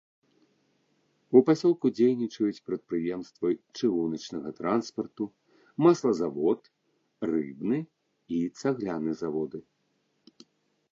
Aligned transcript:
У 1.39 1.41
пасёлку 1.49 1.91
дзейнічаюць 1.99 2.63
прадпрыемствы 2.69 3.49
чыгуначнага 3.77 4.49
транспарту, 4.61 5.25
маслазавод, 5.89 6.61
рыбны 7.35 7.79
і 8.39 8.45
цагляны 8.61 9.11
заводы. 9.25 9.59